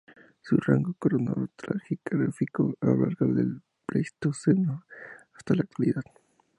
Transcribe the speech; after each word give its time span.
Su 0.41 0.57
rango 0.57 0.95
cronoestratigráfico 0.95 2.73
abarcaba 2.81 3.33
desde 3.33 3.41
el 3.51 3.61
Pleistoceno 3.85 4.83
hasta 5.35 5.53
la 5.53 5.61
Actualidad. 5.61 6.01